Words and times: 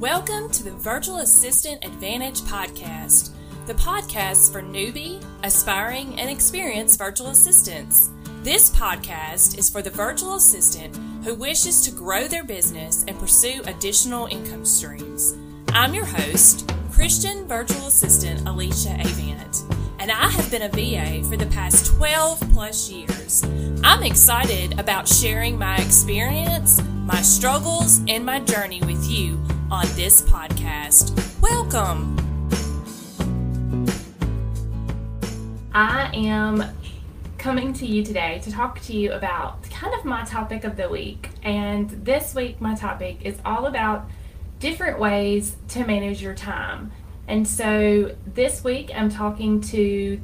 Welcome 0.00 0.50
to 0.50 0.64
the 0.64 0.72
Virtual 0.72 1.18
Assistant 1.18 1.84
Advantage 1.84 2.40
Podcast, 2.40 3.30
the 3.66 3.74
podcast 3.74 4.50
for 4.50 4.60
newbie, 4.60 5.24
aspiring, 5.44 6.18
and 6.18 6.28
experienced 6.28 6.98
virtual 6.98 7.28
assistants. 7.28 8.10
This 8.42 8.70
podcast 8.70 9.56
is 9.56 9.70
for 9.70 9.82
the 9.82 9.90
virtual 9.90 10.34
assistant 10.34 10.96
who 11.24 11.36
wishes 11.36 11.80
to 11.82 11.92
grow 11.92 12.26
their 12.26 12.42
business 12.42 13.04
and 13.06 13.16
pursue 13.20 13.62
additional 13.66 14.26
income 14.26 14.64
streams. 14.64 15.36
I'm 15.68 15.94
your 15.94 16.06
host, 16.06 16.68
Christian 16.90 17.46
virtual 17.46 17.86
assistant 17.86 18.48
Alicia 18.48 18.96
Avant, 18.98 19.62
and 20.00 20.10
I 20.10 20.28
have 20.28 20.50
been 20.50 20.62
a 20.62 20.68
VA 20.70 21.24
for 21.28 21.36
the 21.36 21.46
past 21.54 21.86
12 21.86 22.40
plus 22.52 22.90
years. 22.90 23.44
I'm 23.84 24.02
excited 24.02 24.76
about 24.80 25.06
sharing 25.06 25.56
my 25.56 25.76
experience, 25.76 26.80
my 27.04 27.20
struggles, 27.20 28.00
and 28.08 28.24
my 28.24 28.40
journey 28.40 28.80
with 28.80 29.10
you 29.10 29.38
on 29.70 29.84
this 29.94 30.22
podcast. 30.22 31.12
Welcome. 31.42 32.16
I 35.74 36.10
am 36.14 36.64
coming 37.36 37.74
to 37.74 37.86
you 37.86 38.02
today 38.02 38.40
to 38.44 38.50
talk 38.50 38.80
to 38.82 38.96
you 38.96 39.12
about 39.12 39.62
kind 39.64 39.92
of 39.92 40.06
my 40.06 40.24
topic 40.24 40.64
of 40.64 40.78
the 40.78 40.88
week. 40.88 41.28
And 41.42 41.90
this 41.90 42.34
week, 42.34 42.58
my 42.62 42.74
topic 42.74 43.18
is 43.20 43.36
all 43.44 43.66
about 43.66 44.08
different 44.58 44.98
ways 44.98 45.56
to 45.68 45.84
manage 45.84 46.22
your 46.22 46.34
time. 46.34 46.90
And 47.28 47.46
so 47.46 48.14
this 48.26 48.64
week, 48.64 48.90
I'm 48.94 49.10
talking 49.10 49.60
to 49.60 50.18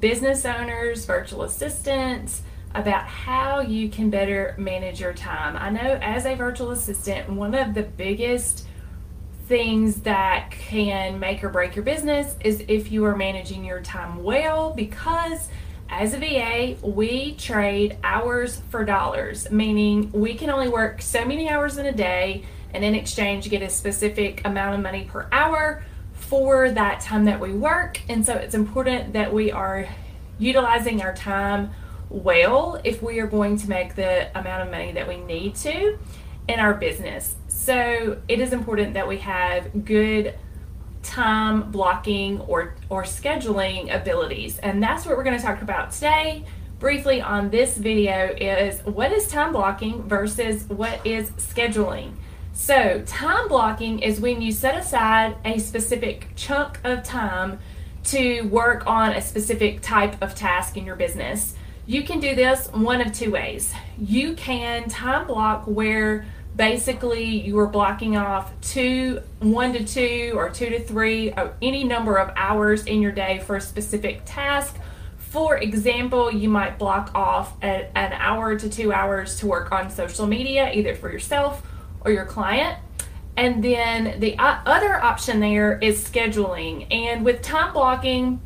business 0.00 0.46
owners, 0.46 1.04
virtual 1.04 1.42
assistants, 1.42 2.40
about 2.74 3.06
how 3.06 3.60
you 3.60 3.88
can 3.88 4.10
better 4.10 4.54
manage 4.58 5.00
your 5.00 5.12
time. 5.12 5.56
I 5.56 5.70
know 5.70 5.98
as 6.02 6.26
a 6.26 6.34
virtual 6.34 6.70
assistant, 6.70 7.30
one 7.30 7.54
of 7.54 7.74
the 7.74 7.82
biggest 7.82 8.66
things 9.46 10.02
that 10.02 10.50
can 10.50 11.18
make 11.18 11.42
or 11.42 11.48
break 11.48 11.74
your 11.74 11.84
business 11.84 12.36
is 12.44 12.62
if 12.68 12.92
you 12.92 13.04
are 13.06 13.16
managing 13.16 13.64
your 13.64 13.80
time 13.80 14.22
well 14.22 14.74
because 14.74 15.48
as 15.90 16.12
a 16.12 16.18
VA, 16.18 16.76
we 16.86 17.34
trade 17.36 17.96
hours 18.04 18.60
for 18.68 18.84
dollars, 18.84 19.50
meaning 19.50 20.12
we 20.12 20.34
can 20.34 20.50
only 20.50 20.68
work 20.68 21.00
so 21.00 21.24
many 21.24 21.48
hours 21.48 21.78
in 21.78 21.86
a 21.86 21.92
day 21.92 22.44
and 22.74 22.84
in 22.84 22.94
exchange 22.94 23.48
get 23.48 23.62
a 23.62 23.70
specific 23.70 24.42
amount 24.44 24.74
of 24.74 24.82
money 24.82 25.04
per 25.04 25.26
hour 25.32 25.82
for 26.12 26.70
that 26.70 27.00
time 27.00 27.24
that 27.24 27.40
we 27.40 27.52
work. 27.52 28.02
And 28.08 28.24
so 28.24 28.34
it's 28.34 28.54
important 28.54 29.14
that 29.14 29.32
we 29.32 29.50
are 29.50 29.88
utilizing 30.38 31.00
our 31.00 31.14
time 31.14 31.70
well 32.10 32.80
if 32.84 33.02
we 33.02 33.20
are 33.20 33.26
going 33.26 33.56
to 33.58 33.68
make 33.68 33.94
the 33.94 34.30
amount 34.38 34.62
of 34.62 34.70
money 34.70 34.92
that 34.92 35.06
we 35.06 35.16
need 35.16 35.54
to 35.56 35.98
in 36.48 36.58
our 36.58 36.74
business. 36.74 37.36
So 37.48 38.18
it 38.28 38.40
is 38.40 38.52
important 38.52 38.94
that 38.94 39.06
we 39.06 39.18
have 39.18 39.84
good 39.84 40.34
time 41.02 41.70
blocking 41.70 42.40
or 42.40 42.74
or 42.88 43.02
scheduling 43.04 43.94
abilities. 43.94 44.58
And 44.58 44.82
that's 44.82 45.06
what 45.06 45.16
we're 45.16 45.24
going 45.24 45.36
to 45.36 45.42
talk 45.42 45.62
about 45.62 45.92
today 45.92 46.44
briefly 46.78 47.20
on 47.20 47.50
this 47.50 47.76
video 47.76 48.34
is 48.40 48.80
what 48.84 49.12
is 49.12 49.26
time 49.26 49.52
blocking 49.52 50.02
versus 50.04 50.64
what 50.68 51.04
is 51.04 51.30
scheduling. 51.32 52.14
So, 52.52 53.02
time 53.06 53.48
blocking 53.48 54.00
is 54.00 54.20
when 54.20 54.42
you 54.42 54.52
set 54.52 54.76
aside 54.76 55.36
a 55.44 55.58
specific 55.58 56.28
chunk 56.34 56.80
of 56.84 57.02
time 57.04 57.58
to 58.04 58.42
work 58.42 58.86
on 58.86 59.12
a 59.12 59.20
specific 59.20 59.80
type 59.80 60.20
of 60.22 60.34
task 60.34 60.76
in 60.76 60.84
your 60.84 60.96
business. 60.96 61.54
You 61.88 62.02
can 62.02 62.20
do 62.20 62.34
this 62.34 62.68
one 62.70 63.00
of 63.00 63.14
two 63.14 63.30
ways. 63.30 63.72
You 63.98 64.34
can 64.34 64.90
time 64.90 65.26
block 65.26 65.64
where 65.64 66.26
basically 66.54 67.24
you 67.24 67.58
are 67.60 67.66
blocking 67.66 68.14
off 68.14 68.52
two, 68.60 69.22
one 69.38 69.72
to 69.72 69.82
two, 69.86 70.34
or 70.36 70.50
two 70.50 70.68
to 70.68 70.80
three, 70.80 71.32
or 71.32 71.56
any 71.62 71.84
number 71.84 72.16
of 72.16 72.30
hours 72.36 72.84
in 72.84 73.00
your 73.00 73.12
day 73.12 73.38
for 73.38 73.56
a 73.56 73.60
specific 73.62 74.20
task. 74.26 74.76
For 75.16 75.56
example, 75.56 76.30
you 76.30 76.50
might 76.50 76.78
block 76.78 77.10
off 77.14 77.56
a, 77.62 77.90
an 77.96 78.12
hour 78.12 78.58
to 78.58 78.68
two 78.68 78.92
hours 78.92 79.36
to 79.36 79.46
work 79.46 79.72
on 79.72 79.88
social 79.88 80.26
media, 80.26 80.70
either 80.70 80.94
for 80.94 81.10
yourself 81.10 81.66
or 82.02 82.10
your 82.10 82.26
client. 82.26 82.76
And 83.38 83.64
then 83.64 84.20
the 84.20 84.36
uh, 84.36 84.58
other 84.66 85.02
option 85.02 85.40
there 85.40 85.78
is 85.78 86.06
scheduling. 86.06 86.86
And 86.90 87.24
with 87.24 87.40
time 87.40 87.72
blocking, 87.72 88.42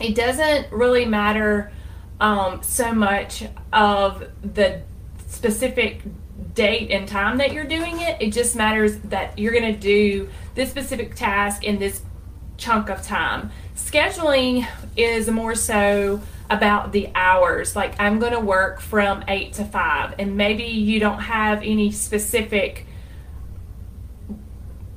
it 0.00 0.14
doesn't 0.14 0.72
really 0.72 1.04
matter 1.04 1.70
um, 2.20 2.62
so 2.62 2.92
much 2.92 3.44
of 3.72 4.24
the 4.42 4.82
specific 5.28 6.02
date 6.54 6.90
and 6.90 7.08
time 7.08 7.38
that 7.38 7.52
you're 7.52 7.64
doing 7.64 8.00
it. 8.00 8.20
It 8.20 8.32
just 8.32 8.56
matters 8.56 8.98
that 8.98 9.38
you're 9.38 9.52
going 9.52 9.72
to 9.72 9.78
do 9.78 10.28
this 10.54 10.70
specific 10.70 11.14
task 11.14 11.64
in 11.64 11.78
this 11.78 12.02
chunk 12.56 12.88
of 12.88 13.02
time. 13.02 13.50
Scheduling 13.74 14.66
is 14.96 15.28
more 15.28 15.54
so 15.54 16.20
about 16.50 16.92
the 16.92 17.08
hours. 17.14 17.74
Like 17.74 17.98
I'm 17.98 18.18
going 18.18 18.32
to 18.32 18.40
work 18.40 18.80
from 18.80 19.24
8 19.26 19.52
to 19.54 19.64
5 19.64 20.14
and 20.18 20.36
maybe 20.36 20.64
you 20.64 21.00
don't 21.00 21.20
have 21.20 21.62
any 21.62 21.90
specific 21.90 22.86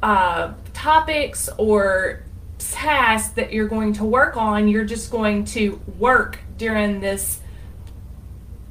uh, 0.04 0.54
topics 0.74 1.50
or 1.58 2.24
tasks 2.60 3.34
that 3.34 3.52
you're 3.52 3.68
going 3.68 3.94
to 3.94 4.04
work 4.04 4.38
on. 4.38 4.68
You're 4.68 4.86
just 4.86 5.10
going 5.10 5.46
to 5.46 5.82
work 5.98 6.40
during 6.58 7.00
this 7.00 7.40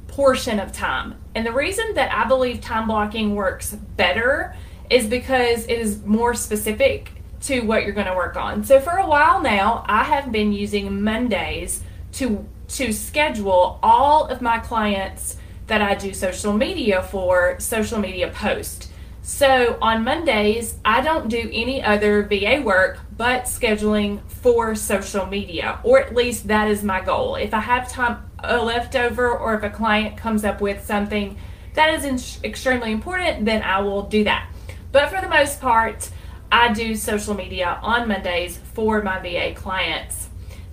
portion 0.07 0.59
of 0.59 0.71
time. 0.71 1.15
And 1.35 1.45
the 1.45 1.51
reason 1.51 1.93
that 1.93 2.13
I 2.13 2.27
believe 2.27 2.61
time 2.61 2.87
blocking 2.87 3.35
works 3.35 3.73
better 3.95 4.55
is 4.89 5.07
because 5.07 5.65
it 5.65 5.79
is 5.79 6.03
more 6.03 6.33
specific 6.33 7.11
to 7.41 7.61
what 7.61 7.83
you're 7.83 7.93
going 7.93 8.07
to 8.07 8.15
work 8.15 8.35
on. 8.35 8.63
So 8.63 8.79
for 8.79 8.97
a 8.97 9.07
while 9.07 9.41
now, 9.41 9.83
I 9.87 10.03
have 10.03 10.31
been 10.31 10.53
using 10.53 11.03
Mondays 11.03 11.83
to 12.13 12.45
to 12.69 12.91
schedule 12.91 13.79
all 13.81 14.25
of 14.27 14.41
my 14.41 14.59
clients 14.59 15.37
that 15.67 15.81
I 15.81 15.95
do 15.95 16.13
social 16.13 16.51
media 16.51 17.01
for 17.01 17.57
social 17.59 17.99
media 17.99 18.29
post. 18.29 18.91
So 19.27 19.77
on 19.81 20.05
Mondays, 20.05 20.77
I 20.85 21.01
don't 21.01 21.27
do 21.27 21.49
any 21.51 21.83
other 21.83 22.23
VA 22.23 22.61
work 22.63 22.99
but 23.17 23.43
scheduling 23.43 24.21
for 24.29 24.73
social 24.73 25.25
media, 25.25 25.81
or 25.83 25.99
at 25.99 26.15
least 26.15 26.47
that 26.47 26.69
is 26.69 26.81
my 26.81 27.01
goal. 27.01 27.35
If 27.35 27.53
I 27.53 27.59
have 27.59 27.91
time 27.91 28.23
left 28.41 28.95
over, 28.95 29.37
or 29.37 29.55
if 29.55 29.63
a 29.63 29.69
client 29.69 30.15
comes 30.15 30.45
up 30.45 30.61
with 30.61 30.85
something 30.85 31.37
that 31.73 31.93
is 31.93 32.39
extremely 32.41 32.93
important, 32.93 33.43
then 33.43 33.63
I 33.63 33.81
will 33.81 34.03
do 34.03 34.23
that. 34.23 34.49
But 34.93 35.09
for 35.09 35.19
the 35.19 35.27
most 35.27 35.59
part, 35.59 36.09
I 36.49 36.71
do 36.71 36.95
social 36.95 37.33
media 37.33 37.79
on 37.83 38.07
Mondays 38.07 38.57
for 38.75 39.01
my 39.01 39.19
VA 39.19 39.53
clients. 39.53 40.29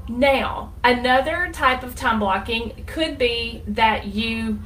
Now, 0.09 0.73
another 0.85 1.51
type 1.53 1.83
of 1.83 1.97
time 1.97 2.21
blocking 2.21 2.85
could 2.87 3.19
be 3.19 3.65
that 3.67 4.07
you 4.07 4.61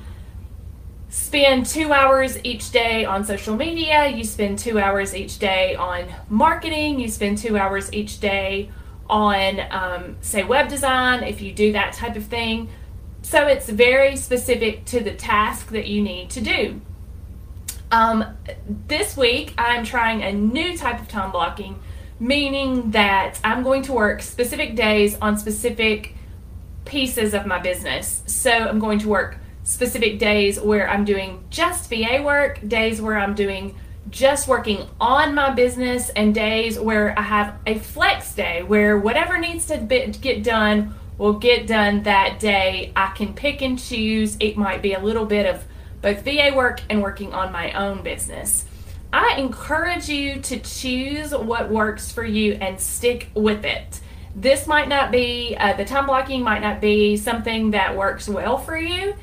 spend 1.08 1.66
two 1.66 1.92
hours 1.92 2.38
each 2.44 2.70
day 2.70 3.04
on 3.04 3.24
social 3.24 3.56
media, 3.56 4.08
you 4.08 4.24
spend 4.24 4.58
two 4.58 4.78
hours 4.78 5.14
each 5.14 5.38
day 5.38 5.74
on 5.74 6.04
marketing, 6.28 7.00
you 7.00 7.08
spend 7.08 7.38
two 7.38 7.56
hours 7.56 7.92
each 7.92 8.20
day 8.20 8.70
on, 9.08 9.60
um, 9.70 10.16
say, 10.20 10.44
web 10.44 10.68
design, 10.68 11.22
if 11.22 11.40
you 11.40 11.52
do 11.52 11.72
that 11.72 11.94
type 11.94 12.16
of 12.16 12.24
thing. 12.24 12.68
So 13.22 13.46
it's 13.46 13.68
very 13.68 14.16
specific 14.16 14.84
to 14.86 15.00
the 15.00 15.14
task 15.14 15.68
that 15.68 15.86
you 15.86 16.02
need 16.02 16.30
to 16.30 16.40
do. 16.40 16.80
Um, 17.90 18.24
this 18.86 19.16
week, 19.16 19.54
I'm 19.56 19.84
trying 19.84 20.22
a 20.22 20.32
new 20.32 20.76
type 20.76 21.00
of 21.00 21.08
time 21.08 21.32
blocking, 21.32 21.80
meaning 22.20 22.90
that 22.90 23.38
I'm 23.42 23.62
going 23.62 23.82
to 23.84 23.92
work 23.92 24.20
specific 24.20 24.76
days 24.76 25.16
on 25.22 25.38
specific 25.38 26.14
pieces 26.84 27.32
of 27.32 27.46
my 27.46 27.58
business. 27.58 28.22
So 28.26 28.50
I'm 28.50 28.78
going 28.78 28.98
to 29.00 29.08
work 29.08 29.38
specific 29.68 30.18
days 30.18 30.58
where 30.58 30.88
I'm 30.88 31.04
doing 31.04 31.44
just 31.50 31.90
VA 31.90 32.22
work, 32.24 32.58
days 32.66 33.02
where 33.02 33.18
I'm 33.18 33.34
doing 33.34 33.74
just 34.08 34.48
working 34.48 34.88
on 34.98 35.34
my 35.34 35.50
business, 35.50 36.08
and 36.08 36.34
days 36.34 36.80
where 36.80 37.16
I 37.18 37.22
have 37.22 37.54
a 37.66 37.78
flex 37.78 38.34
day 38.34 38.62
where 38.62 38.96
whatever 38.96 39.36
needs 39.36 39.66
to 39.66 39.76
be, 39.76 40.06
get 40.06 40.42
done 40.42 40.94
will 41.18 41.34
get 41.34 41.66
done 41.66 42.04
that 42.04 42.40
day. 42.40 42.92
I 42.96 43.08
can 43.08 43.34
pick 43.34 43.60
and 43.60 43.78
choose. 43.78 44.38
It 44.40 44.56
might 44.56 44.80
be 44.80 44.94
a 44.94 45.00
little 45.00 45.26
bit 45.26 45.44
of 45.44 45.62
both 46.00 46.24
VA 46.24 46.50
work 46.56 46.80
and 46.88 47.02
working 47.02 47.34
on 47.34 47.52
my 47.52 47.70
own 47.72 48.02
business. 48.02 48.64
I 49.12 49.34
encourage 49.36 50.08
you 50.08 50.40
to 50.40 50.58
choose 50.60 51.32
what 51.32 51.68
works 51.68 52.10
for 52.10 52.24
you 52.24 52.54
and 52.54 52.80
stick 52.80 53.28
with 53.34 53.66
it. 53.66 54.00
This 54.34 54.66
might 54.66 54.88
not 54.88 55.10
be, 55.10 55.56
uh, 55.58 55.74
the 55.74 55.84
time 55.84 56.06
blocking 56.06 56.42
might 56.42 56.62
not 56.62 56.80
be 56.80 57.18
something 57.18 57.72
that 57.72 57.94
works 57.94 58.28
well 58.28 58.56
for 58.56 58.78
you 58.78 59.14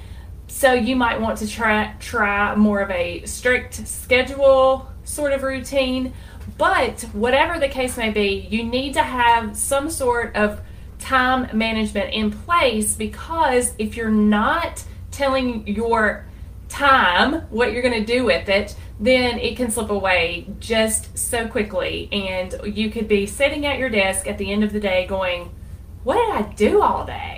so 0.56 0.72
you 0.72 0.96
might 0.96 1.20
want 1.20 1.38
to 1.40 1.48
try 1.50 1.94
try 2.00 2.56
more 2.56 2.80
of 2.80 2.90
a 2.90 3.26
strict 3.26 3.86
schedule 3.86 4.90
sort 5.04 5.34
of 5.34 5.44
routine. 5.44 6.14
But 6.58 7.02
whatever 7.12 7.60
the 7.60 7.68
case 7.68 7.98
may 7.98 8.10
be, 8.10 8.48
you 8.50 8.64
need 8.64 8.94
to 8.94 9.04
have 9.04 9.58
some 9.58 9.90
sort 9.90 10.34
of 10.34 10.62
time 10.98 11.50
management 11.58 12.14
in 12.14 12.32
place 12.32 12.96
because 12.96 13.74
if 13.78 13.98
you're 13.98 14.10
not 14.10 14.82
telling 15.12 15.68
your 15.68 16.26
time 16.70 17.42
what 17.50 17.74
you're 17.74 17.82
going 17.82 18.06
to 18.06 18.14
do 18.14 18.24
with 18.24 18.48
it, 18.48 18.78
then 18.98 19.38
it 19.40 19.58
can 19.58 19.70
slip 19.70 19.90
away 19.90 20.48
just 20.60 21.18
so 21.18 21.50
quickly. 21.50 22.08
And 22.14 22.56
you 22.64 22.90
could 22.92 23.10
be 23.10 23.26
sitting 23.26 23.66
at 23.66 23.78
your 23.78 23.90
desk 23.90 24.26
at 24.26 24.38
the 24.38 24.54
end 24.54 24.64
of 24.64 24.72
the 24.72 24.80
day 24.80 25.06
going, 25.06 25.54
What 26.06 26.16
did 26.16 26.34
I 26.34 26.54
do 26.54 26.82
all 26.82 27.06
day? 27.06 27.35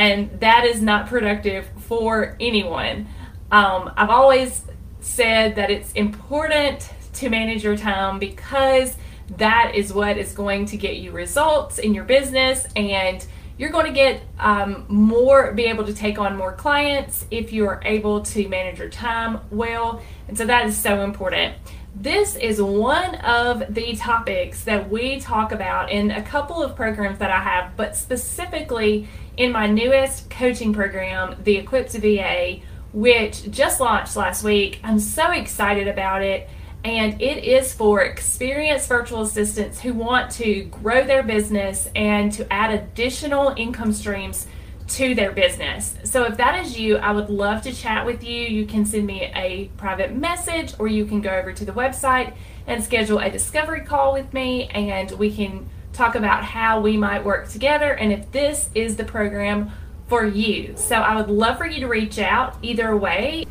And 0.00 0.40
that 0.40 0.64
is 0.64 0.80
not 0.80 1.08
productive 1.08 1.68
for 1.76 2.34
anyone. 2.40 3.06
Um, 3.52 3.92
I've 3.98 4.08
always 4.08 4.64
said 5.00 5.56
that 5.56 5.70
it's 5.70 5.92
important 5.92 6.88
to 7.12 7.28
manage 7.28 7.62
your 7.62 7.76
time 7.76 8.18
because 8.18 8.96
that 9.36 9.72
is 9.74 9.92
what 9.92 10.16
is 10.16 10.32
going 10.32 10.64
to 10.66 10.78
get 10.78 10.96
you 10.96 11.12
results 11.12 11.78
in 11.78 11.92
your 11.92 12.04
business. 12.04 12.66
And 12.76 13.26
you're 13.58 13.68
going 13.68 13.84
to 13.84 13.92
get 13.92 14.22
um, 14.38 14.86
more 14.88 15.52
be 15.52 15.64
able 15.64 15.84
to 15.84 15.92
take 15.92 16.18
on 16.18 16.34
more 16.34 16.54
clients 16.54 17.26
if 17.30 17.52
you 17.52 17.66
are 17.68 17.82
able 17.84 18.22
to 18.22 18.48
manage 18.48 18.78
your 18.78 18.88
time 18.88 19.38
well. 19.50 20.00
And 20.28 20.38
so 20.38 20.46
that 20.46 20.64
is 20.64 20.78
so 20.78 21.04
important 21.04 21.56
this 21.94 22.36
is 22.36 22.62
one 22.62 23.16
of 23.16 23.74
the 23.74 23.94
topics 23.96 24.64
that 24.64 24.90
we 24.90 25.20
talk 25.20 25.52
about 25.52 25.90
in 25.90 26.10
a 26.10 26.22
couple 26.22 26.62
of 26.62 26.76
programs 26.76 27.18
that 27.18 27.30
I 27.30 27.40
have, 27.40 27.76
but 27.76 27.96
specifically 27.96 29.08
in 29.36 29.52
my 29.52 29.66
newest 29.66 30.30
coaching 30.30 30.72
program, 30.72 31.36
the 31.44 31.56
Equipped 31.56 31.92
VA, 31.92 32.60
which 32.92 33.50
just 33.50 33.80
launched 33.80 34.16
last 34.16 34.44
week. 34.44 34.80
I'm 34.82 34.98
so 34.98 35.30
excited 35.32 35.88
about 35.88 36.22
it 36.22 36.48
and 36.84 37.20
it 37.20 37.44
is 37.44 37.74
for 37.74 38.02
experienced 38.02 38.88
virtual 38.88 39.22
assistants 39.22 39.80
who 39.80 39.92
want 39.92 40.30
to 40.32 40.64
grow 40.64 41.04
their 41.04 41.22
business 41.22 41.90
and 41.94 42.32
to 42.32 42.50
add 42.50 42.72
additional 42.72 43.52
income 43.56 43.92
streams 43.92 44.46
to 44.90 45.14
their 45.14 45.30
business. 45.30 45.94
So 46.04 46.24
if 46.24 46.36
that 46.38 46.64
is 46.64 46.78
you, 46.78 46.96
I 46.96 47.12
would 47.12 47.30
love 47.30 47.62
to 47.62 47.72
chat 47.72 48.04
with 48.04 48.24
you. 48.24 48.42
You 48.42 48.66
can 48.66 48.84
send 48.84 49.06
me 49.06 49.30
a 49.34 49.70
private 49.76 50.14
message 50.14 50.74
or 50.78 50.88
you 50.88 51.04
can 51.04 51.20
go 51.20 51.30
over 51.30 51.52
to 51.52 51.64
the 51.64 51.72
website 51.72 52.34
and 52.66 52.82
schedule 52.82 53.20
a 53.20 53.30
discovery 53.30 53.82
call 53.82 54.12
with 54.12 54.32
me 54.32 54.66
and 54.68 55.12
we 55.12 55.34
can 55.34 55.68
talk 55.92 56.16
about 56.16 56.44
how 56.44 56.80
we 56.80 56.96
might 56.96 57.24
work 57.24 57.48
together 57.48 57.92
and 57.92 58.12
if 58.12 58.30
this 58.32 58.68
is 58.74 58.96
the 58.96 59.04
program 59.04 59.70
for 60.08 60.24
you. 60.24 60.74
So 60.76 60.96
I 60.96 61.14
would 61.16 61.30
love 61.30 61.56
for 61.56 61.66
you 61.66 61.80
to 61.80 61.86
reach 61.86 62.18
out 62.18 62.56
either 62.62 62.96
way. 62.96 63.46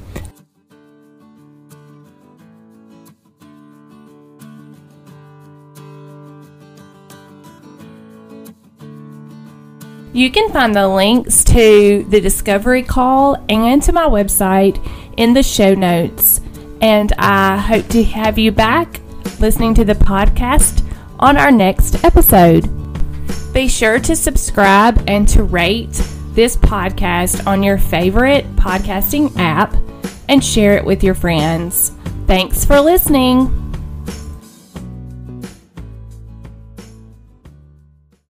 You 10.12 10.32
can 10.32 10.52
find 10.52 10.76
the 10.76 10.88
links 10.88 11.44
to 11.46 12.06
the 12.10 12.20
discovery 12.20 12.82
call 12.82 13.38
and 13.48 13.82
to 13.84 13.92
my 13.92 14.08
website 14.08 14.84
in 15.18 15.34
the 15.34 15.44
show 15.44 15.76
notes. 15.76 16.42
And 16.82 17.14
I 17.18 17.58
hope 17.58 17.88
to 17.90 18.04
have 18.04 18.40
you 18.40 18.52
back 18.52 19.02
listening 19.40 19.76
to 19.76 19.86
the 19.86 19.94
podcast 19.94 20.84
on 21.20 21.38
our 21.38 21.52
next 21.52 22.04
episode. 22.04 22.68
Be 23.54 23.68
sure 23.68 24.00
to 24.00 24.16
subscribe 24.16 25.04
and 25.08 25.28
to 25.30 25.44
rate 25.44 26.02
this 26.32 26.58
podcast 26.58 27.46
on 27.46 27.62
your 27.62 27.78
favorite 27.78 28.46
podcasting 28.56 29.32
app 29.38 29.76
and 30.28 30.44
share 30.44 30.78
it 30.78 30.86
with 30.86 31.04
your 31.04 31.16
friends. 31.16 31.92
Thanks 32.26 32.66
for 32.66 32.80
listening. 32.80 33.59